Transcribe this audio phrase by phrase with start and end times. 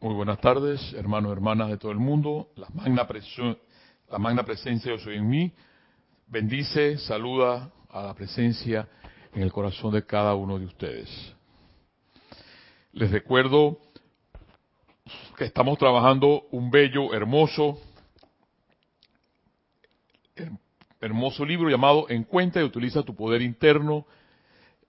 [0.00, 2.50] Muy buenas tardes, hermanos y hermanas de todo el mundo.
[2.54, 3.04] La magna,
[4.08, 5.52] la magna presencia yo soy en mí.
[6.28, 8.88] Bendice, saluda a la presencia
[9.34, 11.34] en el corazón de cada uno de ustedes.
[12.92, 13.80] Les recuerdo
[15.36, 17.80] que estamos trabajando un bello, hermoso,
[21.00, 24.06] hermoso libro llamado Encuentra y utiliza tu poder interno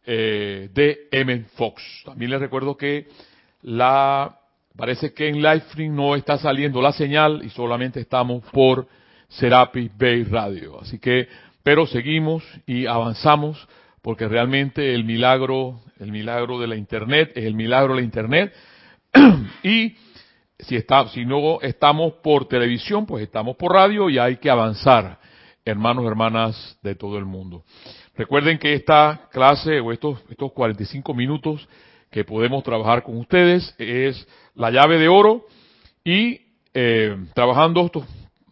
[0.05, 1.45] eh, de M.
[1.55, 1.81] Fox.
[2.05, 3.07] También les recuerdo que
[3.63, 4.38] la
[4.79, 8.87] Parece que en Livestream no está saliendo la señal y solamente estamos por
[9.27, 10.79] Serapi Bay Radio.
[10.79, 11.27] Así que,
[11.63, 13.67] pero seguimos y avanzamos
[14.01, 18.53] porque realmente el milagro, el milagro de la Internet es el milagro de la Internet.
[19.63, 19.97] y
[20.57, 25.19] si está, si no estamos por televisión, pues estamos por radio y hay que avanzar,
[25.65, 27.65] hermanos y hermanas de todo el mundo.
[28.15, 31.67] Recuerden que esta clase o estos, estos 45 minutos
[32.11, 35.45] que podemos trabajar con ustedes es la llave de oro
[36.03, 36.41] y
[36.73, 38.05] eh, trabajando estos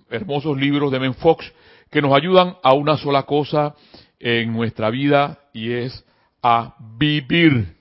[0.10, 1.52] hermosos libros de Men Fox
[1.90, 3.76] que nos ayudan a una sola cosa
[4.20, 6.05] en nuestra vida y es
[6.41, 7.76] a vivir,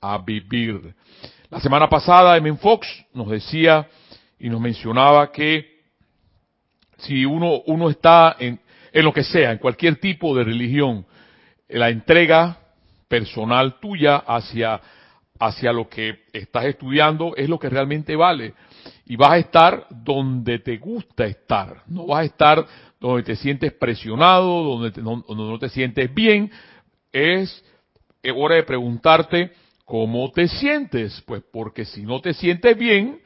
[0.00, 0.94] a vivir.
[1.50, 3.88] La semana pasada Men Fox nos decía
[4.38, 5.74] y nos mencionaba que
[6.98, 8.60] si uno, uno está en,
[8.92, 11.04] en lo que sea, en cualquier tipo de religión,
[11.68, 12.58] la entrega
[13.08, 14.80] personal tuya hacia
[15.38, 18.54] hacia lo que estás estudiando es lo que realmente vale.
[19.06, 21.82] Y vas a estar donde te gusta estar.
[21.86, 22.66] No vas a estar
[23.00, 26.50] donde te sientes presionado, donde, no, te sientes bien.
[27.12, 27.64] Es
[28.34, 29.52] hora de preguntarte
[29.84, 31.22] cómo te sientes.
[31.26, 33.20] Pues porque si no te sientes bien,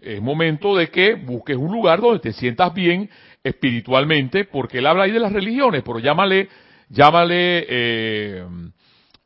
[0.00, 3.10] es momento de que busques un lugar donde te sientas bien
[3.42, 6.48] espiritualmente, porque él habla ahí de las religiones, pero llámale,
[6.88, 8.44] llámale, eh,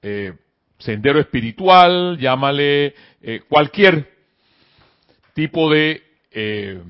[0.02, 0.32] eh,
[0.78, 4.08] sendero espiritual, llámale eh, cualquier
[5.34, 6.80] tipo de eh,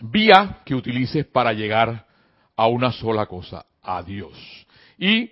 [0.00, 2.06] vía que utilices para llegar
[2.56, 4.32] a una sola cosa, a Dios.
[4.98, 5.30] Y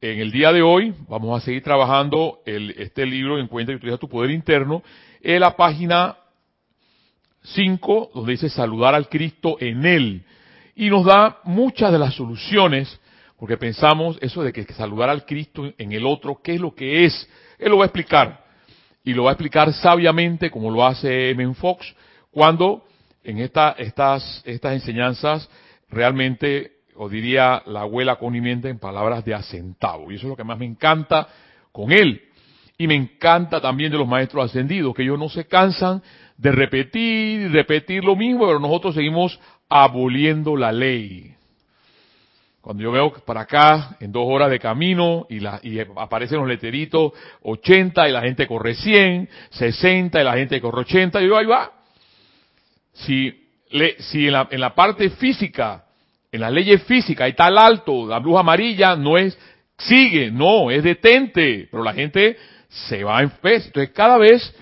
[0.00, 4.08] en el día de hoy vamos a seguir trabajando este libro, Encuentra y utiliza tu
[4.08, 4.82] poder interno,
[5.20, 6.16] en la página
[7.42, 10.24] 5, donde dice saludar al Cristo en él.
[10.76, 13.00] Y nos da muchas de las soluciones
[13.38, 17.04] porque pensamos eso de que saludar al Cristo en el otro, ¿qué es lo que
[17.04, 17.28] es?
[17.58, 18.44] Él lo va a explicar.
[19.02, 21.54] Y lo va a explicar sabiamente, como lo hace M.
[21.54, 21.94] Fox,
[22.30, 22.84] cuando
[23.22, 25.48] en esta, estas, estas enseñanzas
[25.90, 30.10] realmente, o diría la abuela conimiente en palabras de acentavo.
[30.10, 31.28] Y eso es lo que más me encanta
[31.72, 32.22] con él.
[32.78, 36.02] Y me encanta también de los maestros ascendidos, que ellos no se cansan
[36.36, 41.33] de repetir y repetir lo mismo, pero nosotros seguimos aboliendo la ley.
[42.64, 45.38] Cuando yo veo para acá, en dos horas de camino, y,
[45.98, 51.20] aparecen los leteritos 80 y la gente corre 100, 60 y la gente corre 80,
[51.20, 51.72] y yo ahí va.
[52.94, 53.48] Si,
[53.98, 55.84] si en, la, parte física,
[56.32, 59.38] en las leyes físicas, hay tal alto, la bruja amarilla no es,
[59.76, 62.38] sigue, no, es detente, pero la gente
[62.70, 63.56] se va en fe.
[63.56, 64.54] Entonces cada vez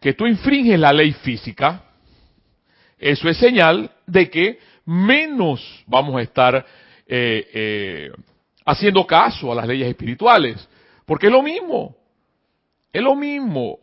[0.00, 1.84] que tú infringes la ley física,
[2.98, 6.66] eso es señal de que menos vamos a estar
[7.06, 8.10] eh, eh,
[8.64, 10.68] haciendo caso a las leyes espirituales.
[11.04, 11.96] Porque es lo mismo.
[12.92, 13.78] Es lo mismo.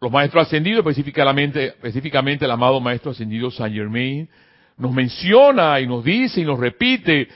[0.00, 4.28] Los maestros ascendidos, específicamente, específicamente el amado maestro ascendido Saint Germain,
[4.76, 7.28] nos menciona y nos dice y nos repite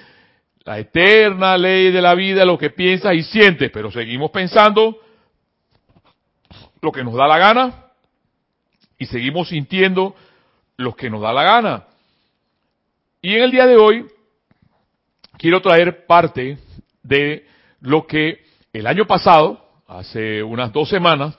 [0.65, 4.97] la eterna ley de la vida, lo que piensas y sientes, pero seguimos pensando
[6.81, 7.87] lo que nos da la gana
[8.97, 10.15] y seguimos sintiendo
[10.77, 11.85] lo que nos da la gana.
[13.21, 14.07] Y en el día de hoy
[15.43, 16.57] quiero traer parte
[17.03, 17.45] de
[17.81, 21.37] lo que el año pasado, hace unas dos semanas,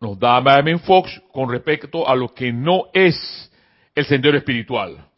[0.00, 3.50] nos da Madame Fox con respecto a lo que no es
[3.96, 5.08] el sendero espiritual,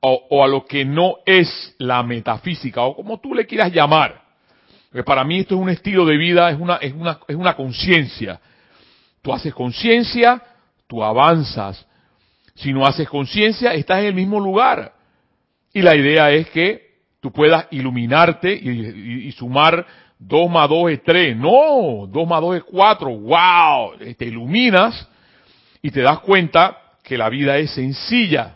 [0.00, 4.22] o, a lo que no es la metafísica, o como tú le quieras llamar.
[4.90, 7.56] Porque para mí esto es un estilo de vida, es una, es una, es una
[7.56, 8.38] conciencia.
[9.22, 10.42] Tú haces conciencia,
[10.86, 11.86] tú avanzas.
[12.54, 14.92] Si no haces conciencia, estás en el mismo lugar.
[15.72, 16.85] Y la idea es que
[17.26, 19.84] tú puedas iluminarte y, sumar
[20.16, 21.36] 2 más 2 es 3.
[21.36, 23.10] No, 2 más 2 es 4.
[23.10, 23.96] ¡Wow!
[24.16, 25.08] Te iluminas
[25.82, 28.54] y te das cuenta que la vida es sencilla.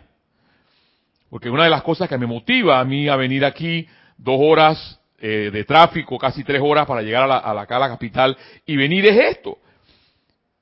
[1.28, 5.00] Porque una de las cosas que me motiva a mí a venir aquí dos horas
[5.18, 9.58] eh, de tráfico, casi tres horas para llegar a la, capital y venir es esto.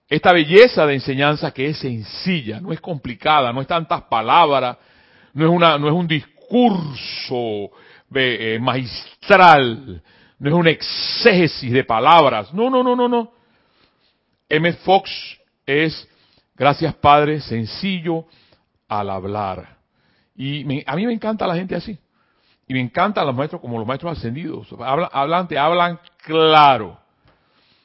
[0.09, 4.79] Esta belleza de enseñanza que es sencilla, no es complicada, no es tantas palabras,
[5.35, 7.71] no es una, no es un discurso
[8.15, 10.03] eh, magistral,
[10.39, 12.53] no es un exégesis de palabras.
[12.55, 13.33] No, no, no, no, no.
[14.49, 14.73] M.
[14.75, 15.11] Fox
[15.67, 16.09] es
[16.59, 18.25] Gracias, Padre, sencillo
[18.89, 19.77] al hablar.
[20.35, 21.97] Y a mí me encanta la gente así.
[22.67, 24.69] Y me encantan los maestros como los maestros ascendidos.
[24.81, 26.99] Hablan, hablan, te hablan claro,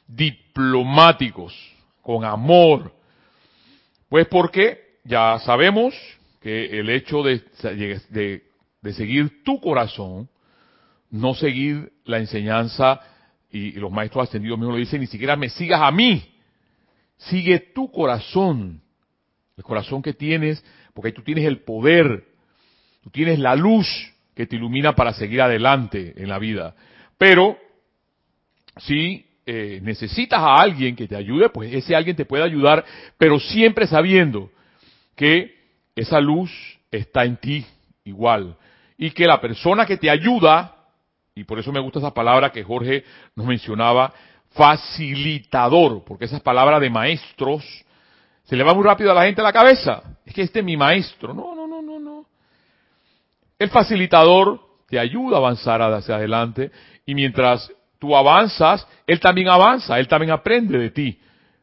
[0.08, 1.54] diplomáticos,
[2.02, 2.92] con amor.
[4.08, 5.94] Pues porque ya sabemos
[6.40, 7.44] que el hecho de,
[8.10, 8.42] de
[8.92, 10.28] seguir tu corazón,
[11.10, 13.00] no seguir la enseñanza,
[13.50, 16.30] y, los maestros ascendidos mismos lo dicen, ni siquiera me sigas a mí,
[17.16, 18.82] Sigue tu corazón,
[19.56, 22.24] el corazón que tienes, porque tú tienes el poder,
[23.02, 23.86] tú tienes la luz
[24.34, 26.74] que te ilumina para seguir adelante en la vida.
[27.16, 27.56] Pero
[28.78, 32.84] si eh, necesitas a alguien que te ayude, pues ese alguien te puede ayudar,
[33.16, 34.50] pero siempre sabiendo
[35.14, 35.54] que
[35.94, 36.50] esa luz
[36.90, 37.64] está en ti
[38.04, 38.56] igual
[38.96, 40.74] y que la persona que te ayuda,
[41.34, 43.04] y por eso me gusta esa palabra que Jorge
[43.34, 44.12] nos mencionaba,
[44.50, 47.64] facilitador, porque esas palabras de maestros
[48.44, 50.02] se le va muy rápido a la gente a la cabeza.
[50.24, 51.34] Es que este es mi maestro.
[51.34, 52.26] No, no, no, no, no.
[53.58, 56.70] El facilitador te ayuda a avanzar hacia adelante
[57.06, 61.18] y mientras tú avanzas, él también avanza, él también aprende de ti.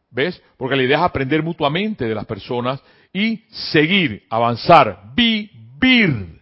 [0.09, 0.41] ¿Ves?
[0.57, 2.81] Porque la idea es aprender mutuamente de las personas
[3.13, 6.40] y seguir, avanzar, vivir.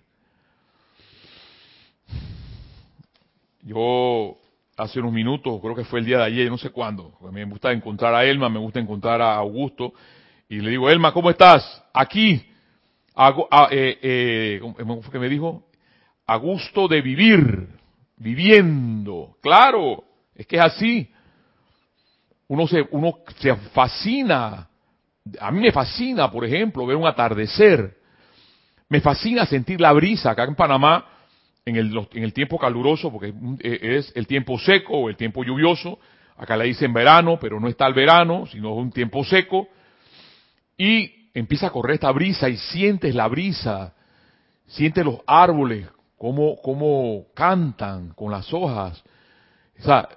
[3.62, 4.38] Yo
[4.78, 7.14] hace unos minutos, creo que fue el día de ayer, no sé cuándo.
[7.32, 9.94] Me gusta encontrar a Elma, me gusta encontrar a Augusto.
[10.48, 11.84] Y le digo, Elma, ¿cómo estás?
[11.94, 12.46] Aquí.
[13.14, 15.66] Hago, a, eh, eh, ¿Cómo fue que me dijo?
[16.26, 17.68] A gusto de vivir,
[18.18, 19.36] viviendo.
[19.42, 21.12] Claro, es que es así.
[22.48, 24.70] Uno se, uno se fascina.
[25.40, 27.98] A mí me fascina, por ejemplo, ver un atardecer.
[28.88, 30.32] Me fascina sentir la brisa.
[30.32, 31.06] Acá en Panamá
[31.70, 36.00] en el, tiempo caluroso, porque eh, es el tiempo seco o el tiempo lluvioso.
[36.38, 39.68] Acá le dicen verano, pero no está el verano, sino un tiempo seco.
[40.78, 43.94] Y empieza a correr esta brisa y sientes la brisa,
[44.68, 45.88] sientes los árboles,
[46.18, 49.04] cómo, cómo cantan con las hojas.
[49.80, 50.08] O sea,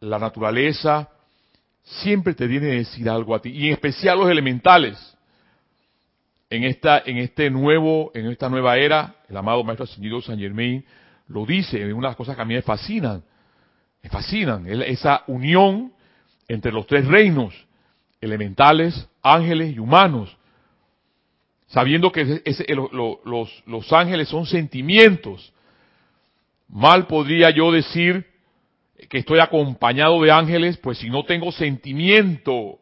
[0.00, 1.08] la naturaleza
[1.82, 5.13] siempre te viene a decir algo a ti, y en especial los elementales
[6.50, 10.84] en esta, en este nuevo, en esta nueva era, el amado Maestro Ascendido San Germain
[11.28, 13.22] lo dice, es una de las cosas que a mí me fascinan,
[14.02, 15.92] me fascinan, esa unión
[16.48, 17.54] entre los tres reinos,
[18.20, 20.36] elementales, ángeles y humanos,
[21.66, 22.42] sabiendo que
[23.24, 25.52] los, los ángeles son sentimientos.
[26.68, 28.26] Mal podría yo decir
[29.08, 32.78] que estoy acompañado de ángeles, pues si no tengo sentimiento,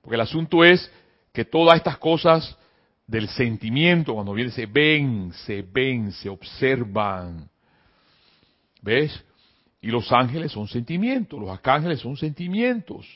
[0.00, 0.90] porque el asunto es
[1.32, 2.56] que todas estas cosas
[3.06, 7.48] del sentimiento, cuando viene, se ven, se ven, se observan.
[8.80, 9.24] ¿Ves?
[9.80, 13.06] Y los ángeles son sentimientos, los arcángeles son sentimientos.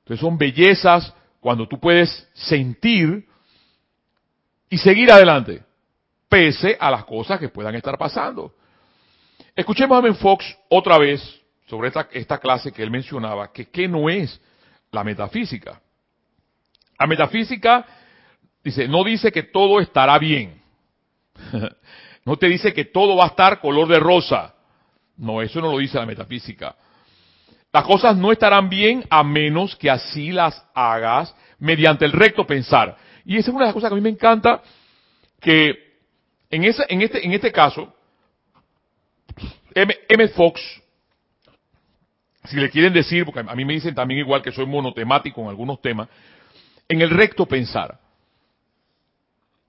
[0.00, 3.26] Entonces son bellezas cuando tú puedes sentir
[4.70, 5.62] y seguir adelante,
[6.28, 8.54] pese a las cosas que puedan estar pasando.
[9.54, 11.22] Escuchemos a Ben Fox otra vez
[11.66, 14.40] sobre esta, esta clase que él mencionaba, que qué no es
[14.90, 15.80] la metafísica.
[16.98, 17.86] La metafísica
[18.62, 20.60] dice, no dice que todo estará bien.
[22.24, 24.54] no te dice que todo va a estar color de rosa.
[25.16, 26.76] No, eso no lo dice la metafísica.
[27.72, 32.96] Las cosas no estarán bien a menos que así las hagas mediante el recto pensar.
[33.24, 34.62] Y esa es una de las cosas que a mí me encanta,
[35.40, 35.74] que
[36.50, 37.94] en, ese, en, este, en este caso,
[39.74, 40.28] M, M.
[40.28, 40.60] Fox,
[42.44, 45.48] si le quieren decir, porque a mí me dicen también igual que soy monotemático en
[45.48, 46.08] algunos temas,
[46.88, 47.98] en el recto pensar.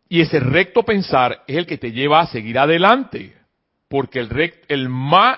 [0.08, 3.36] Y ese recto pensar es el que te lleva a seguir adelante.
[3.88, 4.90] Porque el, rect, el,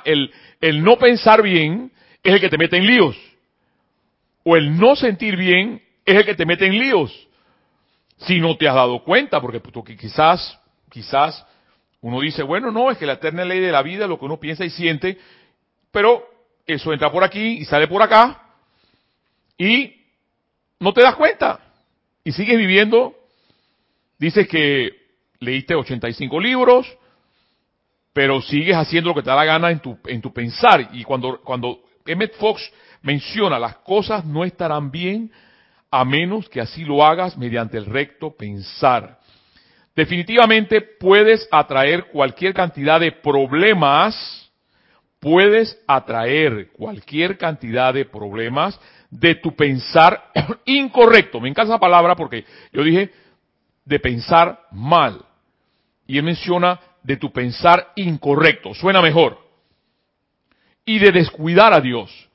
[0.06, 1.92] el, el no pensar bien
[2.24, 3.18] es el que te mete en líos.
[4.44, 7.28] O el no sentir bien es el que te mete en líos.
[8.18, 9.62] Si no te has dado cuenta, porque,
[9.98, 10.60] quizás,
[10.90, 11.46] quizás
[12.02, 14.40] uno dice, bueno, no, es que la eterna ley de la vida, lo que uno
[14.40, 15.18] piensa y siente,
[15.92, 16.24] pero
[16.66, 18.42] eso entra por aquí y sale por acá
[19.58, 19.96] y
[20.80, 21.71] no te das cuenta
[22.24, 23.16] y sigues viviendo,
[24.18, 24.92] dices que
[25.40, 26.88] leíste 85 libros,
[28.14, 30.90] pero sigues haciendo lo que te da la gana en tu, en tu pensar.
[30.94, 35.32] Y cuando, cuando Emmett Fox menciona las cosas no estarán bien
[35.90, 39.20] a menos que así lo hagas mediante el recto pensar.
[39.96, 44.51] Definitivamente puedes atraer cualquier cantidad de problemas,
[45.22, 48.78] puedes atraer cualquier cantidad de problemas
[49.10, 50.32] de tu pensar
[50.66, 51.40] incorrecto.
[51.40, 53.12] Me encanta esa palabra porque yo dije
[53.86, 55.24] de pensar mal.
[56.06, 58.74] Y él menciona de tu pensar incorrecto.
[58.74, 59.40] Suena mejor.
[60.84, 62.28] Y de descuidar a Dios.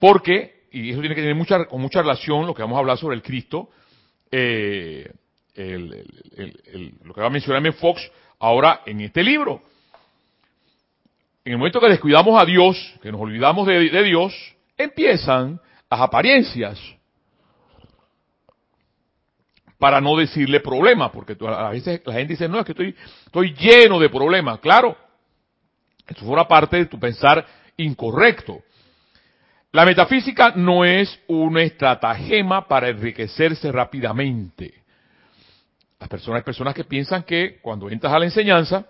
[0.00, 2.98] Porque y eso tiene que tener mucha, con mucha relación, lo que vamos a hablar
[2.98, 3.70] sobre el Cristo,
[4.30, 5.10] eh,
[5.56, 9.62] lo que va a mencionarme Fox ahora en este libro.
[11.44, 14.34] En el momento que descuidamos a Dios, que nos olvidamos de, Dios,
[14.76, 16.78] empiezan las apariencias.
[19.78, 23.98] Para no decirle problema, porque a veces la gente dice, no, es que estoy, lleno
[23.98, 24.60] de problemas.
[24.60, 24.94] Claro,
[26.06, 27.46] esto forma parte de tu pensar
[27.78, 28.60] incorrecto.
[29.72, 34.74] La metafísica no es un estratagema para enriquecerse rápidamente.
[35.98, 38.84] Las personas, hay personas que piensan que cuando entras a la enseñanza,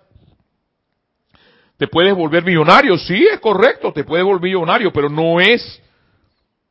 [1.81, 2.95] te puedes volver millonario.
[2.95, 5.81] Sí, es correcto, te puedes volver millonario, pero no es,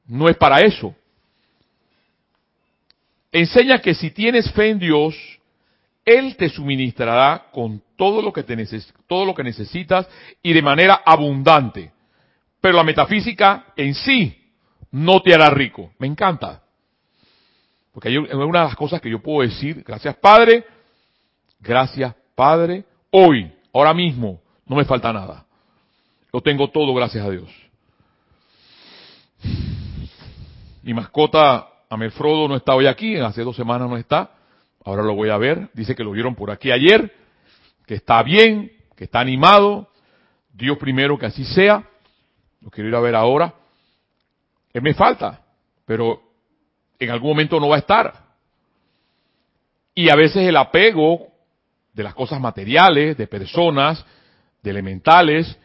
[0.06, 0.94] no es para eso.
[3.32, 5.16] Enseña que si tienes fe en Dios,
[6.04, 8.56] Él te suministrará con todo lo que, te
[9.08, 10.08] todo lo que necesitas
[10.44, 11.90] y de manera abundante.
[12.60, 14.40] Pero la metafísica en sí
[14.92, 15.90] no te hará rico.
[15.98, 16.62] Me encanta.
[17.92, 20.64] Porque hay una de las cosas que yo puedo decir, gracias Padre,
[21.58, 24.40] gracias Padre, hoy, ahora mismo,
[24.70, 25.44] no me falta nada.
[26.32, 27.50] Lo tengo todo, gracias a Dios.
[30.84, 34.30] Mi mascota, Amelfrodo, no está hoy aquí, hace dos semanas no está.
[34.84, 35.70] Ahora lo voy a ver.
[35.74, 37.12] Dice que lo vieron por aquí ayer,
[37.84, 39.88] que está bien, que está animado.
[40.52, 41.84] Dios primero que así sea.
[42.60, 43.52] Lo quiero ir a ver ahora.
[44.72, 45.40] Que me falta,
[45.84, 46.22] pero
[47.00, 48.14] en algún momento no va a estar.
[49.96, 51.26] Y a veces el apego
[51.92, 54.06] de las cosas materiales, de personas,
[54.62, 55.58] de elementales,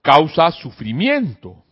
[0.00, 1.64] causa sufrimiento.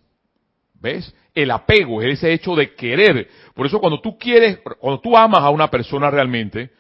[0.75, 1.15] ¿Ves?
[1.35, 3.29] El apego es ese hecho de querer.
[3.55, 6.71] Por eso cuando tú quieres, cuando tú amas a una persona realmente,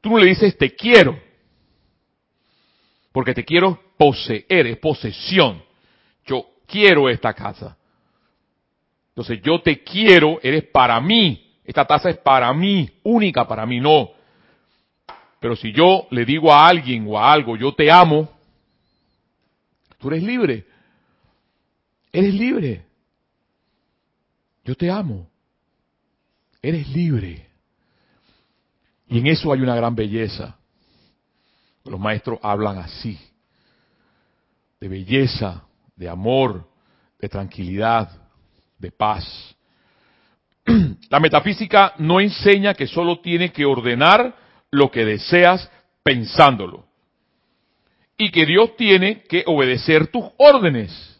[0.00, 1.18] tú no le dices te quiero.
[3.12, 5.62] Porque te quiero poseer, es posesión.
[6.24, 7.76] Yo quiero esta casa.
[9.08, 11.58] Entonces yo te quiero, eres para mí.
[11.64, 14.10] Esta taza es para mí, única para mí, no.
[15.40, 18.28] Pero si yo le digo a alguien o a algo, yo te amo,
[20.00, 20.66] tú eres libre.
[22.12, 22.84] Eres libre.
[24.64, 25.28] Yo te amo.
[26.60, 27.46] Eres libre.
[29.08, 30.56] Y en eso hay una gran belleza.
[31.84, 33.18] Los maestros hablan así.
[34.80, 35.64] De belleza,
[35.94, 36.68] de amor,
[37.18, 38.10] de tranquilidad,
[38.78, 39.56] de paz.
[41.10, 44.34] La metafísica no enseña que solo tiene que ordenar
[44.70, 45.70] lo que deseas
[46.02, 46.89] pensándolo.
[48.20, 51.18] Y que Dios tiene que obedecer tus órdenes.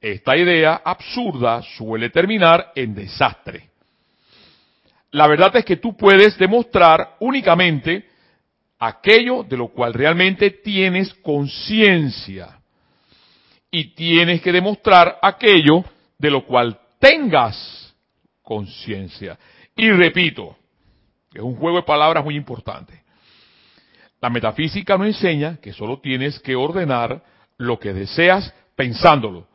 [0.00, 3.70] Esta idea absurda suele terminar en desastre.
[5.12, 8.08] La verdad es que tú puedes demostrar únicamente
[8.80, 12.58] aquello de lo cual realmente tienes conciencia
[13.70, 15.84] y tienes que demostrar aquello
[16.18, 17.94] de lo cual tengas
[18.42, 19.38] conciencia.
[19.76, 20.56] Y repito,
[21.32, 23.05] es un juego de palabras muy importante.
[24.20, 27.22] La metafísica no enseña que solo tienes que ordenar
[27.58, 29.46] lo que deseas pensándolo.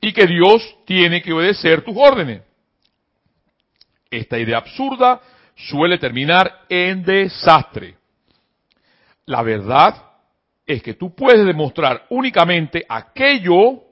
[0.00, 2.42] Y que Dios tiene que obedecer tus órdenes.
[4.10, 5.20] Esta idea absurda
[5.54, 7.96] suele terminar en desastre.
[9.26, 9.94] La verdad
[10.66, 13.82] es que tú puedes demostrar únicamente aquello,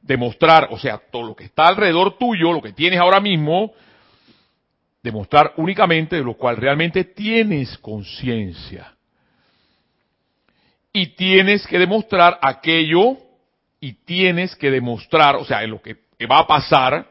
[0.00, 3.72] demostrar, o sea, todo lo que está alrededor tuyo, lo que tienes ahora mismo,
[5.02, 8.94] demostrar únicamente de lo cual realmente tienes conciencia.
[10.92, 13.16] Y tienes que demostrar aquello,
[13.80, 15.96] y tienes que demostrar, o sea, en lo que
[16.30, 17.04] va a pasar,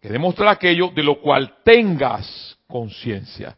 [0.00, 3.56] que demostrar aquello de lo cual tengas conciencia.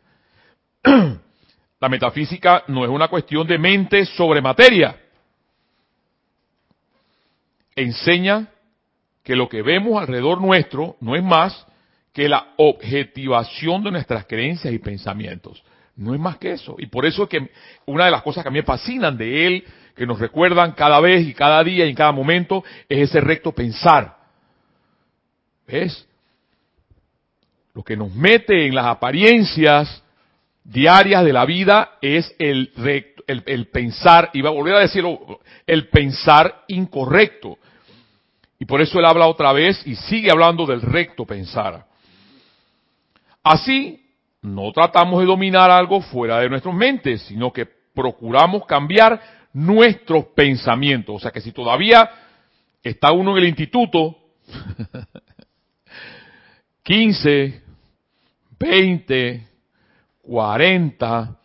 [1.81, 4.97] La metafísica no es una cuestión de mente sobre materia.
[7.75, 8.49] Enseña
[9.25, 11.67] que lo que vemos alrededor nuestro no es más
[12.13, 15.63] que la objetivación de nuestras creencias y pensamientos.
[15.97, 16.77] No es más que eso.
[16.79, 17.51] Y por eso es que
[17.87, 19.65] una de las cosas que a mí me fascinan de él,
[19.97, 23.53] que nos recuerdan cada vez y cada día y en cada momento, es ese recto
[23.53, 24.17] pensar.
[25.67, 26.07] ¿Ves?
[27.75, 30.03] Lo que nos mete en las apariencias
[30.65, 32.73] diarias de la vida es el,
[33.27, 37.59] el, pensar, y va a volver a decirlo, el pensar incorrecto.
[38.59, 41.87] Y por eso él habla otra vez y sigue hablando del recto pensar.
[43.43, 44.01] Así,
[44.43, 49.21] no tratamos de dominar algo fuera de nuestras mentes, sino que procuramos cambiar
[49.53, 51.17] nuestros pensamientos.
[51.17, 52.09] O sea que si todavía
[52.83, 54.17] está uno en el instituto,
[56.83, 57.63] 15,
[58.59, 59.47] 20,
[60.23, 61.37] 40,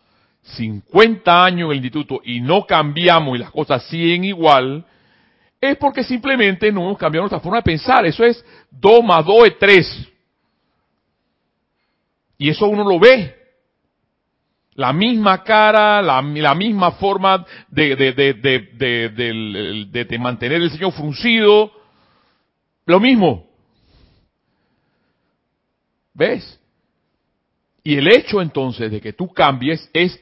[0.42, 4.84] 50 años en el instituto y no cambiamos y las cosas siguen igual,
[5.60, 8.06] es porque simplemente no hemos cambiado nuestra forma de pensar.
[8.06, 10.08] Eso es 2 más 2 es 3.
[12.38, 13.34] Y eso uno lo ve.
[14.74, 21.72] La misma cara, la, misma forma de, de, de, de, mantener el ceño fruncido.
[22.86, 23.44] Lo mismo.
[26.14, 26.60] ¿Ves?
[27.82, 30.20] Y el hecho entonces de que tú cambies es,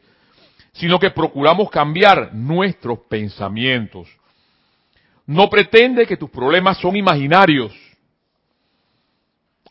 [0.73, 4.07] sino que procuramos cambiar nuestros pensamientos.
[5.25, 7.73] No pretende que tus problemas son imaginarios.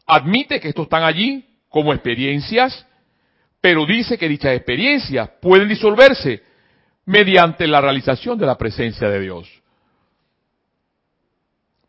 [0.07, 2.87] Admite que estos están allí como experiencias,
[3.61, 6.43] pero dice que dichas experiencias pueden disolverse
[7.09, 9.49] mediante la realización de la presencia de Dios.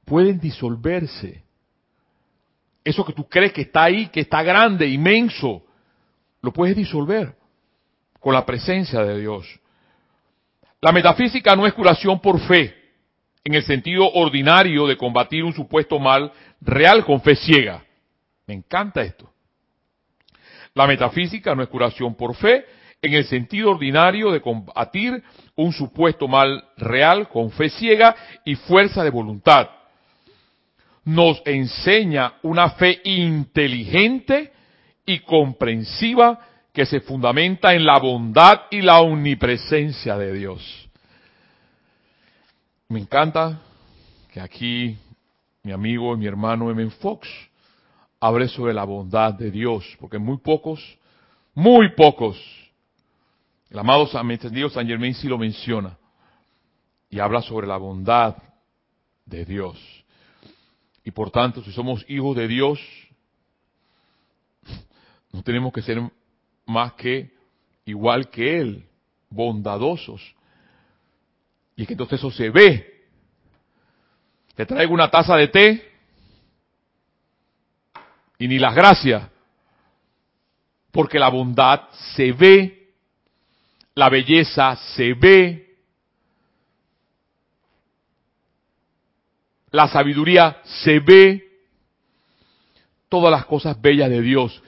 [0.05, 1.43] Pueden disolverse.
[2.85, 5.61] Eso que tú crees que está ahí, que está grande, inmenso,
[6.41, 7.35] lo puedes disolver
[8.21, 9.59] con la presencia de Dios.
[10.79, 12.73] La metafísica no es curación por fe,
[13.43, 17.83] en el sentido ordinario de combatir un supuesto mal real con fe ciega.
[18.47, 19.29] Me encanta esto.
[20.75, 22.65] La metafísica no es curación por fe,
[23.01, 25.23] en el sentido ordinario de combatir
[25.55, 29.69] un supuesto mal real con fe ciega y fuerza de voluntad.
[31.05, 34.51] Nos enseña una fe inteligente
[35.05, 36.39] y comprensiva
[36.73, 40.89] que se fundamenta en la bondad y la omnipresencia de Dios.
[42.89, 43.59] Me encanta
[44.31, 44.97] que aquí
[45.63, 47.27] mi amigo y mi hermano Emen Fox
[48.19, 50.97] hable sobre la bondad de Dios, porque muy pocos,
[51.55, 52.37] muy pocos
[53.69, 55.97] el amado San, San Germain sí lo menciona
[57.09, 58.35] y habla sobre la bondad
[59.25, 59.77] de Dios.
[61.03, 62.79] Y por tanto, si somos hijos de Dios,
[65.31, 66.01] no tenemos que ser
[66.65, 67.31] más que
[67.85, 68.87] igual que Él,
[69.29, 70.35] bondadosos.
[71.75, 73.07] Y es que entonces eso se ve.
[74.55, 75.91] Te traigo una taza de té
[78.37, 79.29] y ni las gracias,
[80.91, 82.78] porque la bondad se ve
[83.99, 85.75] la belleza se ve,
[89.71, 91.43] la sabiduría se ve,
[93.09, 94.63] todas las cosas bellas de Dios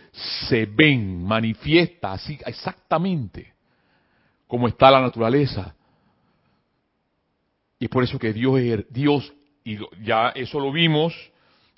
[0.50, 3.54] se ven, manifiesta así exactamente
[4.48, 5.74] como está la naturaleza.
[7.80, 11.15] Y es por eso que Dios es Dios, y ya eso lo vimos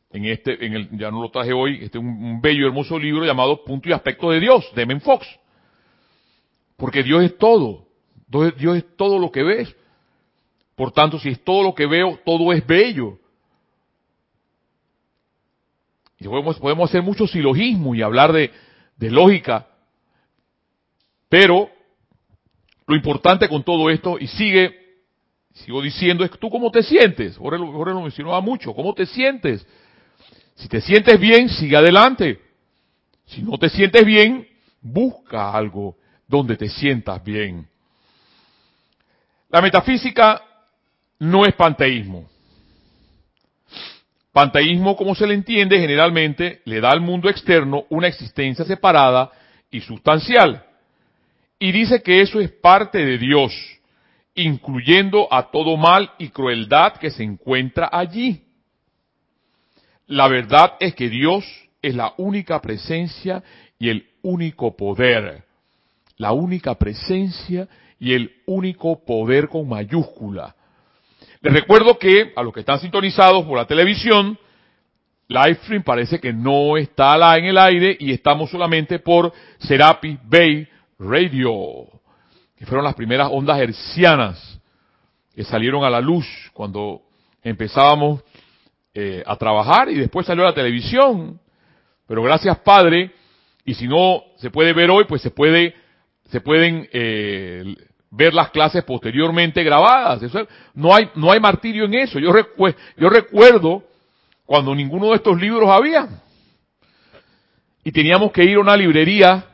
[0.09, 3.23] en este, en el, ya no lo traje hoy, este un, un bello hermoso libro
[3.23, 5.27] llamado Punto y Aspecto de Dios, de Men Fox.
[6.77, 7.87] Porque Dios es todo.
[8.57, 9.75] Dios es todo lo que ves.
[10.75, 13.19] Por tanto, si es todo lo que veo, todo es bello.
[16.19, 18.51] Y podemos, podemos hacer mucho silogismo y hablar de,
[18.97, 19.67] de lógica.
[21.29, 21.69] Pero
[22.87, 24.73] lo importante con todo esto, y sigue,
[25.53, 27.37] sigo diciendo, es tú cómo te sientes.
[27.37, 28.73] Ahora lo, ahora lo mencionaba mucho.
[28.73, 29.65] ¿Cómo te sientes?
[30.55, 32.39] Si te sientes bien, sigue adelante.
[33.25, 34.47] Si no te sientes bien,
[34.81, 37.67] busca algo donde te sientas bien.
[39.49, 40.41] La metafísica
[41.19, 42.27] no es panteísmo.
[44.31, 49.31] Panteísmo, como se le entiende, generalmente le da al mundo externo una existencia separada
[49.69, 50.65] y sustancial.
[51.59, 53.53] Y dice que eso es parte de Dios,
[54.33, 58.43] incluyendo a todo mal y crueldad que se encuentra allí.
[60.07, 61.45] La verdad es que Dios
[61.81, 63.43] es la única presencia
[63.77, 65.43] y el único poder
[66.23, 67.67] la única presencia
[67.99, 70.55] y el único poder con mayúscula.
[71.41, 74.39] Les recuerdo que a los que están sintonizados por la televisión,
[75.27, 80.65] Livestream parece que no está en el aire y estamos solamente por Serapi Bay
[80.97, 81.87] Radio,
[82.55, 84.61] que fueron las primeras ondas hercianas
[85.35, 87.01] que salieron a la luz cuando
[87.43, 88.23] empezábamos
[88.93, 91.37] eh, a trabajar y después salió la televisión.
[92.07, 93.11] Pero gracias Padre,
[93.65, 95.82] y si no se puede ver hoy, pues se puede
[96.33, 97.75] se pueden eh,
[98.09, 100.19] ver las clases posteriormente grabadas.
[100.73, 102.17] No hay no hay martirio en eso.
[102.17, 102.33] Yo,
[102.97, 103.83] yo recuerdo
[104.43, 106.09] cuando ninguno de estos libros había
[107.83, 109.45] y teníamos que ir a una librería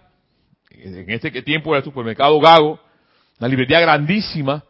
[0.70, 2.80] en este tiempo era el supermercado Gago,
[3.40, 4.64] una librería grandísima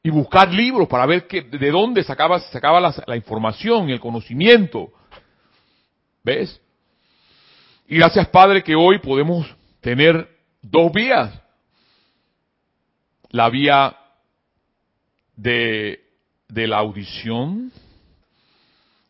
[0.00, 4.92] y buscar libros para ver que, de dónde sacaba, sacaba la, la información, el conocimiento.
[6.22, 6.60] ¿Ves?
[7.88, 10.28] Y gracias Padre que hoy podemos tener
[10.62, 11.47] dos vías
[13.30, 13.96] la vía
[15.36, 16.04] de,
[16.48, 17.72] de la audición,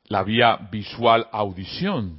[0.04, 2.18] la vía visual audición.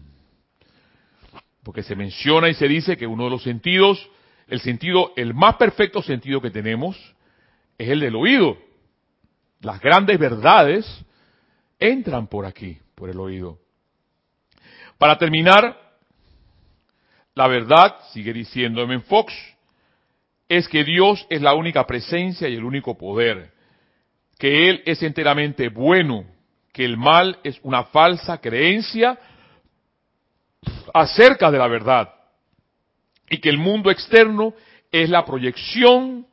[1.64, 4.10] Porque se menciona y se dice que uno de los sentidos,
[4.48, 6.98] el sentido, el más perfecto sentido que tenemos,
[7.78, 8.58] es el del oído.
[9.62, 10.86] Las grandes verdades
[11.80, 13.60] entran por aquí, por el oído.
[14.98, 15.78] Para terminar,
[17.36, 19.00] la verdad, sigue diciendo M.
[19.02, 19.34] Fox,
[20.50, 23.54] es que Dios es la única presencia y el único poder,
[24.40, 26.26] que Él es enteramente bueno,
[26.74, 29.18] que el mal es una falsa creencia
[30.94, 32.14] acerca de la verdad
[33.30, 34.54] y que el mundo externo
[34.92, 36.26] es la proyección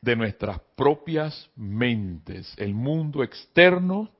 [0.00, 2.52] de nuestras propias mentes.
[2.58, 4.10] El mundo externo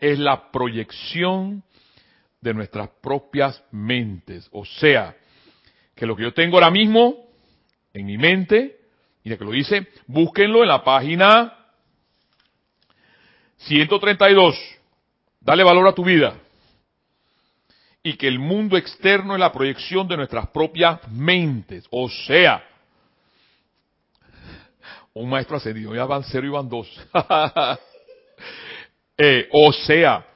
[0.00, 1.64] es la proyección
[2.40, 4.48] de nuestras propias mentes.
[4.52, 5.16] O sea,
[5.96, 7.26] que lo que yo tengo ahora mismo
[7.92, 8.76] en mi mente,
[9.24, 11.54] mira que lo dice, búsquenlo en la página
[13.56, 14.56] 132.
[15.40, 16.38] Dale valor a tu vida.
[18.02, 21.86] Y que el mundo externo es la proyección de nuestras propias mentes.
[21.90, 22.62] O sea,
[25.14, 26.88] un maestro ascendido, ya van cero y van dos.
[29.16, 30.26] eh, o sea,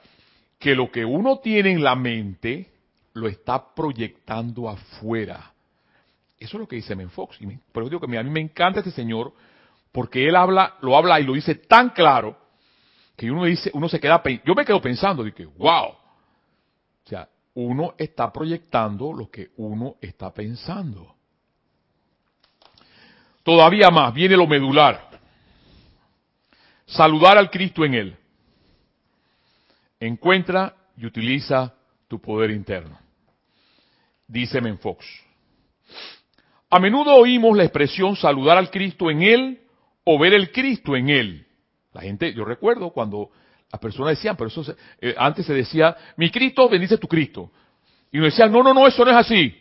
[0.59, 2.70] que lo que uno tiene en la mente
[3.13, 5.53] lo está proyectando afuera.
[6.39, 7.39] Eso es lo que dice Menfox.
[7.41, 9.33] Y por eso digo que a mí me encanta este señor
[9.91, 12.37] porque él habla, lo habla y lo dice tan claro
[13.15, 15.89] que uno dice, uno se queda, yo me quedo pensando, de que, wow.
[15.89, 15.97] O
[17.05, 21.15] sea, uno está proyectando lo que uno está pensando.
[23.43, 25.09] Todavía más, viene lo medular.
[26.85, 28.17] Saludar al Cristo en él.
[29.99, 31.73] Encuentra y utiliza
[32.11, 32.99] tu poder interno.
[34.27, 35.05] Dice Menfox.
[36.69, 39.61] A menudo oímos la expresión saludar al Cristo en él
[40.03, 41.47] o ver el Cristo en él.
[41.93, 43.29] La gente, yo recuerdo cuando
[43.71, 47.49] las personas decían, pero eso eh, antes se decía, mi Cristo bendice tu Cristo.
[48.11, 49.55] Y uno decía, no, no, no, eso no es así.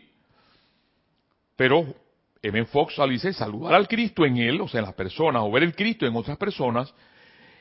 [1.55, 1.95] Pero
[2.43, 2.65] M.
[2.65, 5.77] Fox dice saludar al Cristo en él, o sea, en las personas, o ver el
[5.77, 6.93] Cristo en otras personas,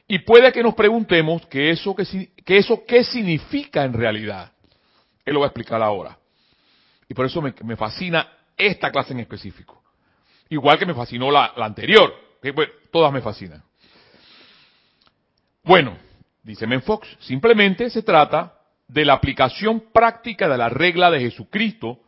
[0.07, 4.51] y puede que nos preguntemos que eso, que, eso qué significa en realidad.
[5.29, 6.17] Él lo va a explicar ahora.
[7.07, 9.83] Y por eso me, fascina esta clase en específico.
[10.49, 12.11] Igual que me fascinó la, anterior,
[12.41, 12.51] que
[12.91, 13.63] todas me fascinan.
[15.63, 15.95] Bueno,
[16.41, 18.55] dice Fox, simplemente se trata
[18.87, 21.99] de la aplicación práctica de la regla de Jesucristo,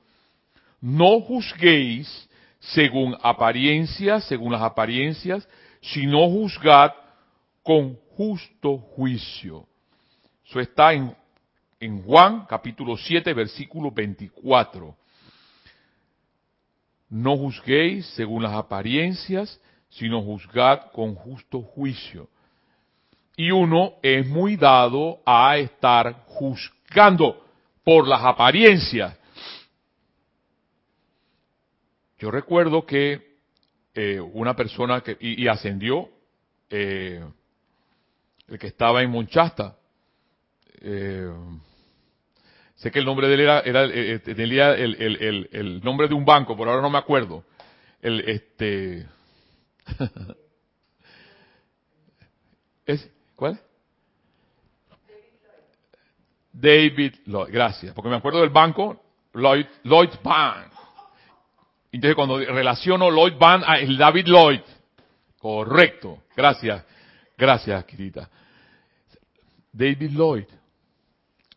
[0.79, 2.27] no juzguéis
[2.59, 5.47] según apariencias, según las apariencias,
[5.79, 6.91] sino juzgad
[7.61, 9.67] con justo juicio.
[10.43, 11.15] Eso está en,
[11.81, 14.95] en Juan capítulo 7 versículo 24.
[17.09, 22.29] No juzguéis según las apariencias, sino juzgad con justo juicio.
[23.35, 27.45] Y uno es muy dado a estar juzgando
[27.83, 29.17] por las apariencias.
[32.19, 33.39] Yo recuerdo que
[33.95, 36.07] eh, una persona que, y, ascendió,
[36.69, 37.25] eh,
[38.47, 39.75] el que estaba en Monchasta,
[40.81, 41.31] eh,
[42.81, 43.87] sé que el nombre de él era, era
[44.23, 47.43] tenía el, el, nombre de un banco, por ahora no me acuerdo.
[48.01, 49.05] El, este,
[52.85, 53.59] ¿Es, ¿Cuál?
[56.51, 58.99] David Lloyd, gracias, porque me acuerdo del banco,
[59.33, 60.71] Lloyd, Lloyd Bank.
[61.91, 64.61] Entonces cuando relaciono Lloyd Van a el David Lloyd.
[65.37, 66.23] Correcto.
[66.35, 66.83] Gracias.
[67.37, 68.29] Gracias, querida.
[69.71, 70.45] David Lloyd.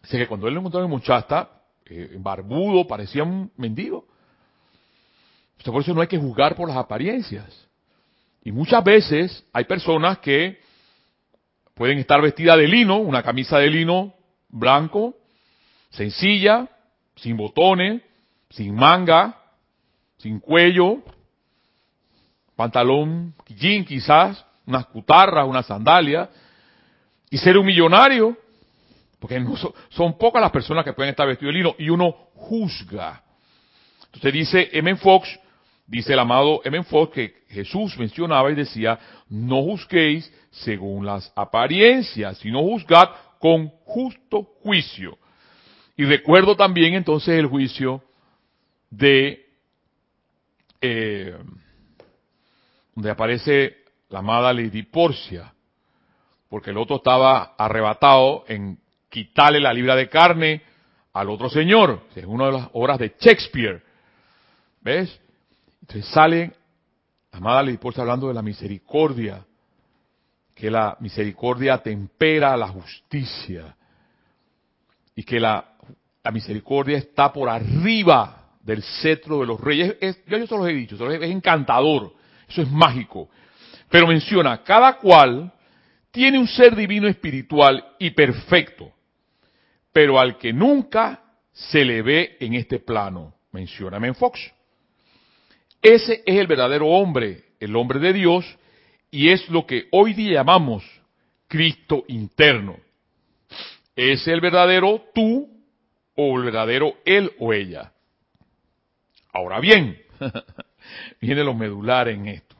[0.04, 1.50] Sé que cuando él lo encontró en Muchasta,
[1.86, 4.06] eh, barbudo, parecía un mendigo.
[5.64, 7.68] por eso no hay que juzgar por las apariencias.
[8.42, 10.58] Y muchas veces hay personas que
[11.74, 14.14] pueden estar vestidas de lino, una camisa de lino
[14.48, 15.16] blanco,
[15.90, 16.68] sencilla,
[17.16, 18.02] sin botones,
[18.50, 19.38] sin manga,
[20.18, 20.98] sin cuello,
[22.56, 26.30] pantalón, jean quizás, unas cutarras, una sandalia,
[27.30, 28.36] y ser un millonario,
[29.24, 29.42] porque
[29.88, 33.22] son, pocas las personas que pueden estar vestidos de lino, y uno juzga.
[34.04, 34.96] Entonces dice M.
[34.96, 35.40] Fox,
[35.86, 36.84] dice el amado M.
[36.84, 38.98] Fox, que Jesús mencionaba y decía,
[39.30, 43.08] no juzguéis según las apariencias, sino juzgad
[43.38, 45.16] con justo juicio.
[45.96, 48.02] Y recuerdo también entonces el juicio
[48.90, 49.46] de
[50.82, 51.34] eh,
[52.94, 55.54] donde aparece la amada Lady Porcia,
[56.50, 58.83] porque el otro estaba arrebatado en
[59.14, 60.60] quitarle la libra de carne
[61.12, 63.80] al otro señor, es una de las obras de Shakespeare.
[64.80, 65.20] ¿Ves?
[65.82, 66.52] Entonces sale
[67.30, 69.46] amada está hablando de la misericordia,
[70.52, 73.76] que la misericordia tempera la justicia
[75.14, 75.64] y que la,
[76.32, 79.96] misericordia está por arriba del cetro de los reyes.
[80.00, 82.14] yo, yo se los he dicho, es encantador,
[82.48, 83.28] eso es mágico.
[83.88, 85.52] Pero menciona, cada cual
[86.10, 88.93] tiene un ser divino espiritual y perfecto,
[89.94, 94.52] pero al que nunca se le ve en este plano, menciona Fox.
[95.80, 98.44] Ese es el verdadero hombre, el hombre de Dios,
[99.12, 100.82] y es lo que hoy día llamamos
[101.46, 102.76] Cristo interno.
[103.94, 105.48] Es el verdadero tú
[106.16, 107.92] o el verdadero él o ella.
[109.32, 109.96] Ahora bien,
[111.20, 112.56] viene lo medular en esto.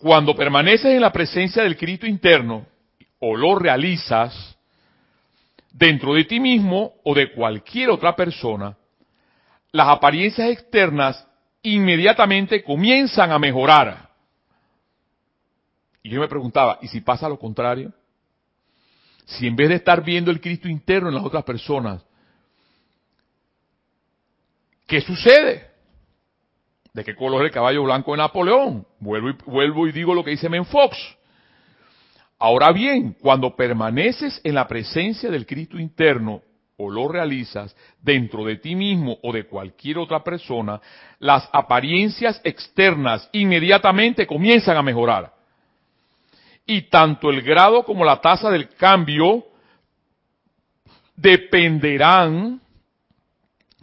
[0.00, 2.66] Cuando permaneces en la presencia del Cristo interno
[3.18, 4.51] o lo realizas
[5.72, 8.76] dentro de ti mismo o de cualquier otra persona,
[9.70, 11.26] las apariencias externas
[11.62, 14.10] inmediatamente comienzan a mejorar.
[16.02, 17.92] Y yo me preguntaba, ¿y si pasa lo contrario?
[19.24, 22.04] Si en vez de estar viendo el Cristo interno en las otras personas,
[24.92, 25.70] ¿Qué sucede?
[26.92, 28.86] ¿De qué color es el caballo blanco de Napoleón?
[28.98, 30.98] Vuelvo y, vuelvo y digo lo que dice Menfox.
[32.44, 36.42] Ahora bien, cuando permaneces en la presencia del Cristo interno
[36.76, 40.80] o lo realizas dentro de ti mismo o de cualquier otra persona,
[41.20, 45.32] las apariencias externas inmediatamente comienzan a mejorar.
[46.66, 49.44] Y tanto el grado como la tasa del cambio
[51.14, 52.60] dependerán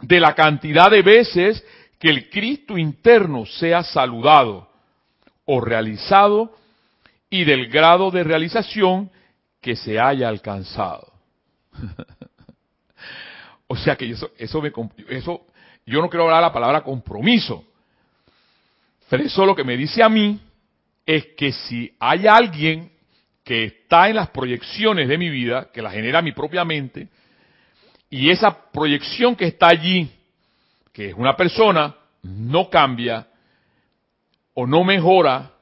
[0.02, 1.64] de la cantidad de veces
[1.98, 4.68] que el Cristo interno sea saludado
[5.46, 6.60] o realizado
[7.30, 9.10] y del grado de realización
[9.60, 11.12] que se haya alcanzado.
[13.68, 14.72] o sea que eso, eso me,
[15.08, 15.46] eso,
[15.86, 17.64] yo no quiero hablar la palabra compromiso,
[19.08, 20.40] pero eso lo que me dice a mí
[21.06, 22.90] es que si hay alguien
[23.44, 27.08] que está en las proyecciones de mi vida, que la genera mi propia mente,
[28.08, 30.10] y esa proyección que está allí,
[30.92, 33.26] que es una persona, no cambia
[34.54, 35.52] o no mejora,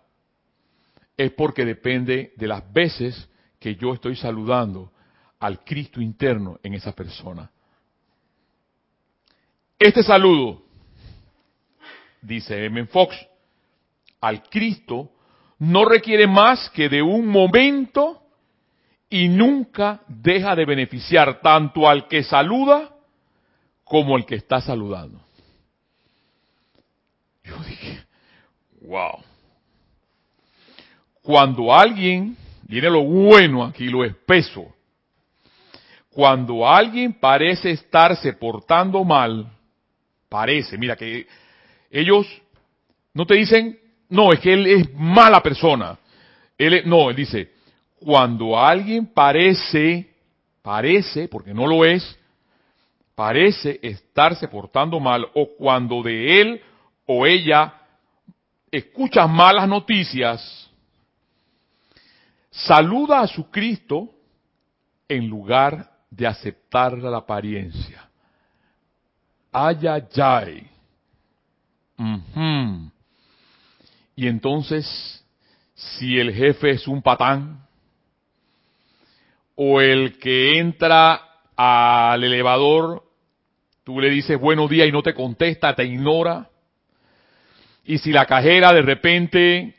[1.19, 3.29] es porque depende de las veces
[3.59, 4.93] que yo estoy saludando
[5.41, 7.51] al Cristo interno en esa persona.
[9.77, 10.63] Este saludo,
[12.23, 12.87] dice M.
[12.87, 13.17] Fox,
[14.21, 15.11] al Cristo
[15.59, 18.23] no requiere más que de un momento
[19.11, 22.95] y nunca deja de beneficiar tanto al que saluda
[23.83, 25.21] como al que está saludando.
[27.43, 28.05] Yo dije,
[28.83, 29.25] wow.
[31.29, 34.67] Cuando alguien, viene lo bueno aquí, lo espeso,
[36.09, 39.47] cuando alguien parece estarse portando mal,
[40.27, 41.27] parece, mira que
[41.91, 42.27] ellos
[43.13, 45.99] no te dicen, no, es que él es mala persona.
[46.57, 47.53] Él no, él dice,
[48.01, 50.09] cuando alguien parece,
[50.63, 52.19] parece, porque no lo es,
[53.15, 56.63] parece estarse portando mal, o cuando de él
[57.05, 57.75] o ella
[58.71, 60.68] escuchas malas noticias,
[62.51, 64.11] saluda a su Cristo
[65.09, 68.09] en lugar de aceptar la apariencia.
[69.53, 70.71] Ay, ay, ay.
[74.15, 75.25] Y entonces,
[75.75, 77.67] si el jefe es un patán,
[79.55, 81.21] o el que entra
[81.57, 83.03] al elevador,
[83.83, 86.49] tú le dices buenos días y no te contesta, te ignora.
[87.85, 89.75] Y si la cajera de repente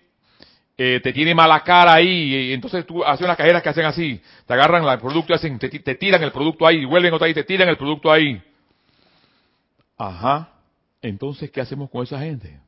[0.81, 4.21] eh, te tiene mala cara ahí, y entonces tú haces unas cajeras que hacen así,
[4.45, 7.33] te agarran el producto y hacen, te, te tiran el producto ahí, vuelven otra vez
[7.33, 8.41] y te tiran el producto ahí.
[9.97, 10.53] Ajá.
[11.01, 12.61] Entonces, ¿qué hacemos con esa gente?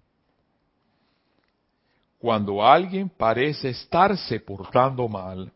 [2.19, 5.49] Cuando alguien parece estarse portando mal,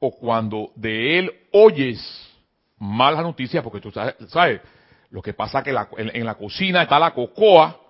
[0.00, 2.28] o cuando de él oyes
[2.76, 4.60] malas noticias, porque tú sabes,
[5.10, 7.85] lo que pasa que en, la cocina está la cocoa,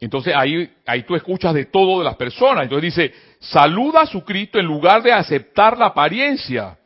[0.00, 2.64] entonces ahí, ahí tú escuchas de todo de las personas.
[2.64, 6.78] Entonces dice, saluda a su Cristo en lugar de aceptar la apariencia.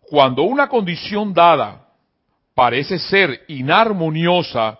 [0.00, 1.88] Cuando una condición dada
[2.54, 4.78] parece ser inarmoniosa,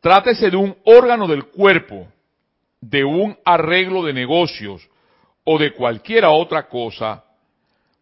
[0.00, 2.08] trátese de un órgano del cuerpo,
[2.80, 4.88] de un arreglo de negocios,
[5.44, 7.24] o de cualquiera otra cosa,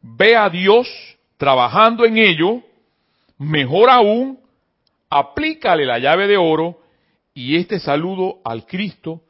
[0.02, 0.88] ve a Dios
[1.36, 2.60] trabajando en ello,
[3.38, 4.40] mejor aún,
[5.08, 6.80] aplícale la llave de oro
[7.36, 9.22] y este saludo al Cristo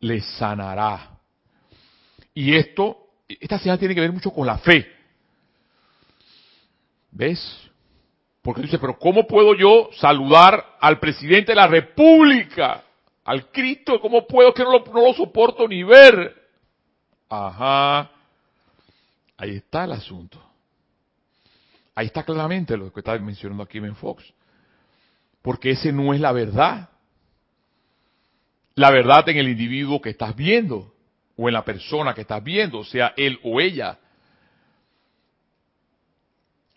[0.00, 1.18] le sanará.
[2.34, 4.86] Y esto, esta señal tiene que ver mucho con la fe.
[7.10, 7.40] ¿Ves?
[8.42, 12.82] Porque dice, pero ¿cómo puedo yo saludar al presidente de la República?
[13.24, 16.34] al Cristo, ¿cómo puedo que no lo, no lo soporto ni ver?
[17.28, 18.10] Ajá.
[19.36, 20.42] Ahí está el asunto.
[21.94, 24.24] Ahí está claramente lo que está mencionando aquí Ben Fox.
[25.40, 26.88] Porque ese no es la verdad.
[28.74, 30.94] La verdad en el individuo que estás viendo,
[31.36, 33.98] o en la persona que estás viendo, sea él o ella.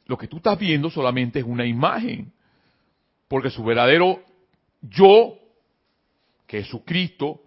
[0.05, 2.31] Lo que tú estás viendo solamente es una imagen.
[3.27, 4.23] Porque su verdadero
[4.81, 5.37] yo,
[6.45, 7.41] que es su Cristo,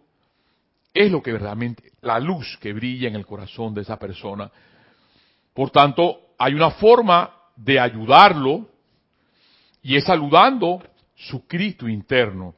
[0.93, 4.51] es lo que realmente, la luz que brilla en el corazón de esa persona.
[5.55, 8.69] Por tanto, hay una forma de ayudarlo
[9.83, 10.83] y es saludando
[11.15, 12.55] su Cristo interno.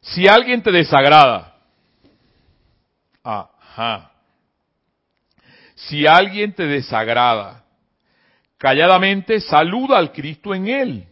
[0.00, 1.56] Si alguien te desagrada,
[3.22, 4.12] ajá,
[5.74, 7.64] si alguien te desagrada,
[8.56, 11.04] calladamente saluda al Cristo en él.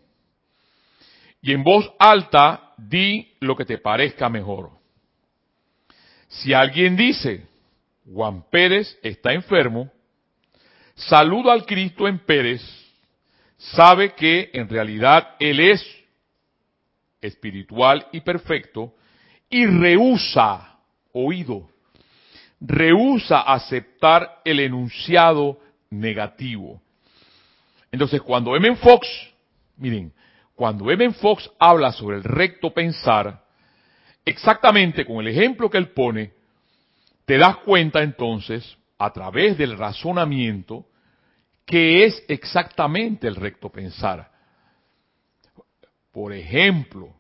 [1.41, 4.71] Y en voz alta di lo que te parezca mejor.
[6.29, 7.47] Si alguien dice,
[8.05, 9.91] Juan Pérez está enfermo,
[10.97, 12.63] saluda al Cristo en Pérez,
[13.57, 15.85] sabe que en realidad Él es
[17.27, 18.95] espiritual y perfecto
[19.49, 20.79] y rehúsa,
[21.13, 21.69] oído,
[22.61, 25.61] rehúsa aceptar el enunciado
[25.91, 26.81] negativo.
[27.93, 28.77] Entonces cuando M.
[28.77, 29.09] Fox,
[29.77, 30.13] miren,
[30.55, 31.13] cuando M.
[31.15, 33.45] Fox habla sobre el recto pensar,
[34.25, 36.33] exactamente con el ejemplo que él pone,
[37.25, 40.87] te das cuenta entonces, a través del razonamiento,
[41.67, 44.31] que es exactamente el recto pensar.
[46.17, 47.11] Por ejemplo,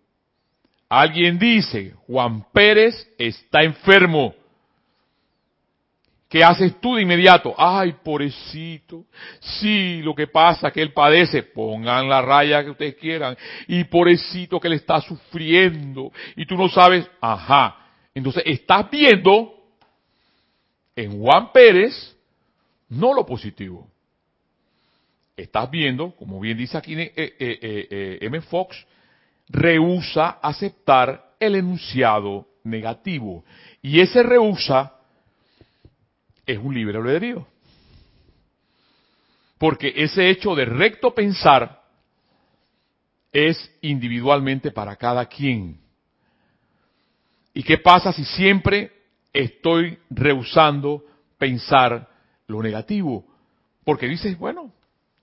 [0.89, 4.35] alguien dice, Juan Pérez está enfermo.
[6.31, 7.55] ¿Qué haces tú de inmediato?
[7.59, 9.05] Ay, pobrecito.
[9.39, 11.43] Sí, lo que pasa que él padece.
[11.43, 13.37] Pongan la raya que ustedes quieran.
[13.69, 16.11] Y pobrecito que él está sufriendo.
[16.35, 17.07] Y tú no sabes.
[17.21, 17.77] Ajá.
[18.15, 19.53] Entonces estás viendo
[20.97, 22.17] en Juan Pérez
[22.89, 23.91] no lo positivo.
[25.37, 28.41] Estás viendo, como bien dice aquí eh, eh, eh, M.
[28.41, 28.87] Fox,
[29.49, 33.45] rehúsa aceptar el enunciado negativo.
[33.83, 34.95] Y ese rehúsa
[36.47, 37.47] es un libre albedrío.
[39.59, 41.83] Porque ese hecho de recto pensar
[43.31, 45.79] es individualmente para cada quien.
[47.53, 48.91] ¿Y qué pasa si siempre
[49.33, 51.05] estoy rehusando
[51.37, 52.09] pensar
[52.47, 53.27] lo negativo?
[53.85, 54.73] Porque dices, bueno,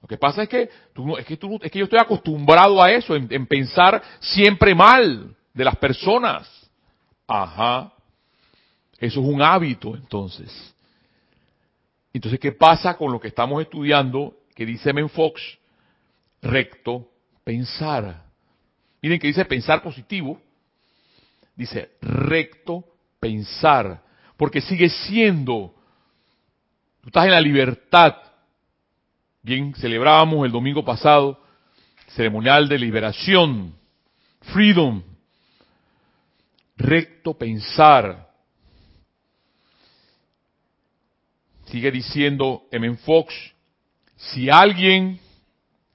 [0.04, 4.04] lo que pasa es que es que yo estoy acostumbrado a eso, en, en pensar
[4.20, 6.46] siempre mal de las personas.
[7.26, 7.94] Ajá.
[9.00, 10.76] Eso es un hábito, entonces.
[12.12, 15.42] Entonces, ¿qué pasa con lo que estamos estudiando que dice Menfox?
[16.42, 17.08] Recto
[17.46, 18.26] pensar.
[19.02, 20.38] Miren que dice pensar positivo.
[21.56, 22.84] Dice recto
[23.22, 24.04] pensar.
[24.36, 25.74] Porque sigue siendo.
[27.00, 28.18] Tú estás en la libertad.
[29.44, 31.40] Bien, celebrábamos el domingo pasado
[32.16, 33.76] ceremonial de liberación.
[34.42, 35.04] Freedom.
[36.78, 38.34] Recto pensar.
[41.74, 42.96] sigue diciendo M.
[42.98, 43.34] Fox,
[44.16, 45.20] si alguien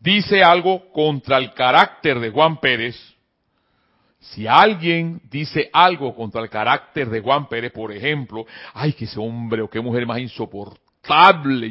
[0.01, 2.97] dice algo contra el carácter de Juan Pérez,
[4.19, 9.21] si alguien dice algo contra el carácter de Juan Pérez, por ejemplo, ay, que ese
[9.21, 10.88] hombre o qué mujer más insoportable,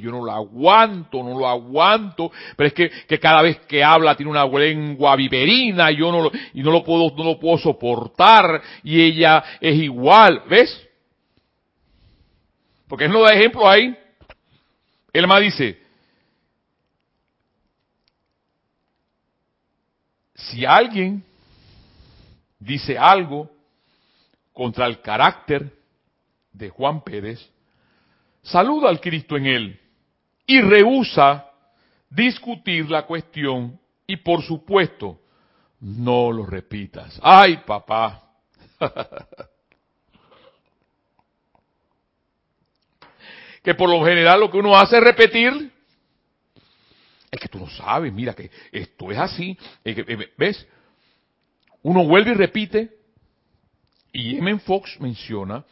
[0.02, 4.16] yo no lo aguanto, no lo aguanto, pero es que, que cada vez que habla
[4.16, 7.58] tiene una lengua viperina y yo no lo, y no lo puedo, no lo puedo
[7.58, 10.88] soportar, y ella es igual, ¿ves?
[12.88, 13.96] Porque él no da ejemplo ahí.
[15.14, 15.82] Él más dice,
[20.36, 21.24] si alguien
[22.60, 23.50] dice algo
[24.54, 25.72] contra el carácter
[26.54, 27.52] de Juan Pérez,
[28.48, 29.80] saluda al Cristo en él
[30.46, 31.52] y rehúsa
[32.10, 35.22] discutir la cuestión y por supuesto
[35.80, 37.20] no lo repitas.
[37.22, 38.24] Ay, papá.
[43.64, 45.72] que por lo general lo que uno hace es repetir.
[47.30, 49.58] Es que tú no sabes, mira que esto es así.
[49.84, 50.66] Eh, ¿Ves?
[51.84, 52.96] Uno vuelve y repite.
[54.14, 54.58] Y M.
[54.60, 55.66] Fox menciona,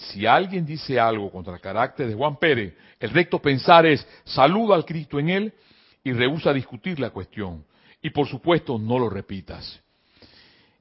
[0.00, 4.74] si alguien dice algo contra el carácter de Juan Pérez, el recto pensar es saluda
[4.74, 5.54] al Cristo en él
[6.02, 7.64] y rehúsa discutir la cuestión.
[8.02, 9.80] Y por supuesto no lo repitas.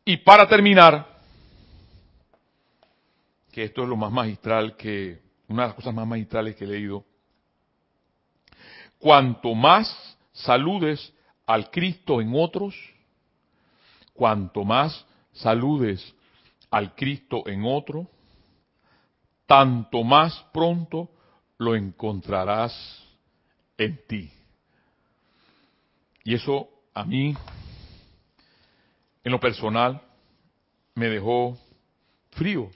[0.06, 1.20] Y para terminar,
[3.52, 6.68] que esto es lo más magistral que una de las cosas más magistrales que he
[6.68, 7.04] leído,
[8.98, 11.14] cuanto más saludes
[11.46, 12.76] al Cristo en otros,
[14.14, 16.16] cuanto más saludes
[16.72, 18.08] al Cristo en otro,
[19.50, 21.10] tanto más pronto
[21.58, 22.72] lo encontrarás
[23.80, 24.32] en ti.
[26.24, 27.36] Y eso a mí,
[29.24, 30.04] en lo personal,
[30.94, 31.58] me dejó
[32.30, 32.70] frío.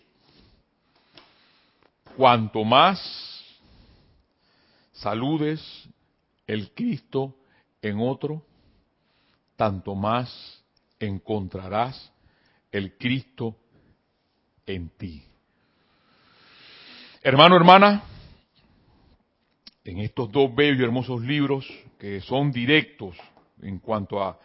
[2.17, 2.99] Cuanto más
[4.93, 5.61] saludes
[6.47, 7.36] el Cristo
[7.84, 8.43] en otro,
[9.55, 10.63] tanto más
[10.99, 12.11] encontrarás
[12.71, 13.55] el Cristo
[14.65, 15.24] en ti.
[17.26, 18.03] Hermano, hermana,
[19.86, 21.65] en estos dos bellos y hermosos libros
[21.97, 23.15] que son directos
[23.61, 24.38] en cuanto a,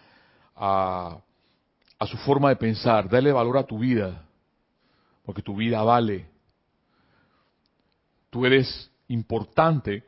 [0.55, 4.25] a, su forma de pensar, dale valor a tu vida,
[5.25, 6.29] porque tu vida vale.
[8.31, 10.05] Tú eres importante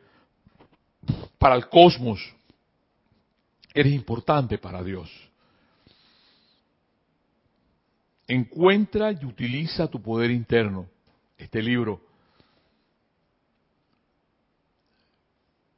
[1.41, 2.21] para el cosmos,
[3.75, 5.11] eres importante para Dios.
[8.29, 10.87] Encuentra y utiliza tu poder interno.
[11.37, 12.10] Este libro.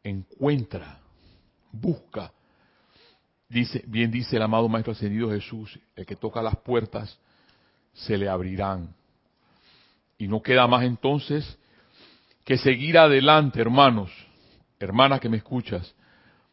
[0.05, 0.99] Encuentra,
[1.71, 2.33] busca.
[3.49, 7.19] Dice, bien dice el amado Maestro Ascendido Jesús, el que toca las puertas
[7.93, 8.95] se le abrirán.
[10.19, 11.59] Y no queda más entonces
[12.45, 14.11] que seguir adelante, hermanos,
[14.81, 15.95] hermanas que me escuchas,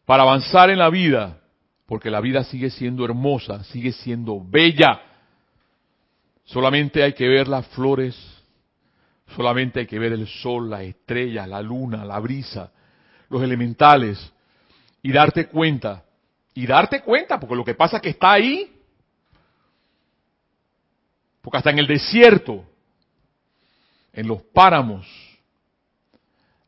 [0.04, 1.40] para avanzar en la vida,
[1.86, 5.00] porque la vida sigue siendo hermosa, sigue siendo bella.
[6.44, 8.16] Solamente hay que ver las flores,
[9.34, 12.72] solamente hay que ver el sol, las estrellas, la luna, la brisa,
[13.30, 14.32] los elementales,
[15.02, 16.04] y darte cuenta,
[16.52, 18.76] y darte cuenta, porque lo que pasa es que está ahí,
[21.40, 22.64] porque hasta en el desierto,
[24.12, 25.06] en los páramos,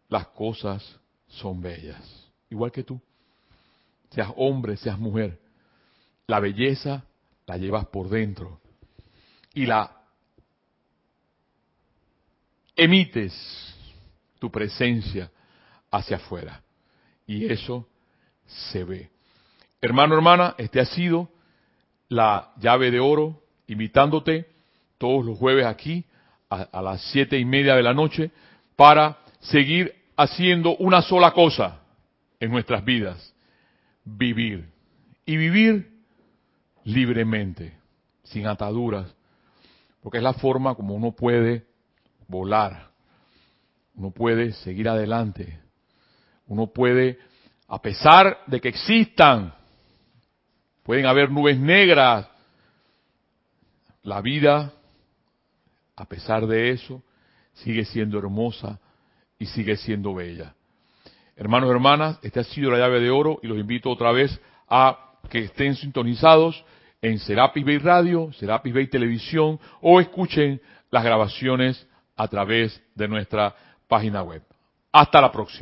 [0.09, 3.01] las cosas son bellas, igual que tú.
[4.11, 5.39] Seas hombre, seas mujer,
[6.27, 7.05] la belleza
[7.47, 8.61] la llevas por dentro.
[9.55, 9.91] Y la
[12.77, 13.35] emites
[14.39, 15.31] tu presencia
[15.93, 16.62] hacia afuera.
[17.26, 17.86] Y eso
[18.47, 19.11] se ve.
[19.80, 21.28] Hermano, hermana, este ha sido
[22.09, 24.47] la llave de oro, invitándote
[24.99, 26.05] todos los jueves aquí
[26.51, 28.30] a, las siete y media de la noche
[28.76, 31.80] para seguir haciendo una sola cosa
[32.38, 33.34] en nuestras vidas,
[34.05, 34.68] vivir.
[35.24, 35.90] Y vivir
[36.84, 37.72] libremente,
[38.24, 39.14] sin ataduras,
[40.03, 41.64] porque es la forma como uno puede
[42.28, 42.90] volar,
[43.95, 45.62] uno puede seguir adelante,
[46.47, 47.18] uno puede,
[47.68, 49.55] a pesar de que existan,
[50.82, 52.28] pueden haber nubes negras,
[54.03, 54.72] la vida,
[55.97, 57.03] a pesar de eso,
[57.55, 58.80] sigue siendo hermosa
[59.38, 60.55] y sigue siendo bella.
[61.36, 64.40] Hermanos y hermanas, esta ha sido la llave de oro y los invito otra vez
[64.68, 66.64] a que estén sintonizados
[67.01, 71.86] en Serapis Bay Radio, Serapis Bay Televisión o escuchen las grabaciones
[72.16, 73.55] a través de nuestra
[73.88, 74.43] página web.
[74.93, 75.61] Hasta la próxima.